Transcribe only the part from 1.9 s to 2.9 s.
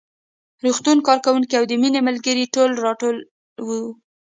ملګرې ټولې